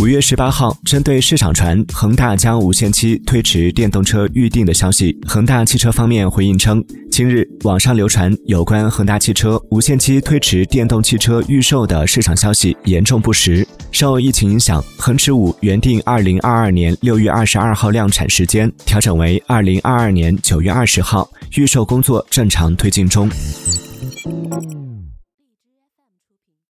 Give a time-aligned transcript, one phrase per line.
[0.00, 13.66] 五月十八号，针对市场传恒大将无限期推迟电动车预定的消息，恒大汽车方面回应称，今日网上流传有关恒大汽车无限期推迟电动汽车预售的市场消息严重不实。
[13.92, 23.28] 受疫情影响，恒驰五原定二零二二年六月二十二号量产时间调整为二零二二年九月二十号，预售工作正常推进中。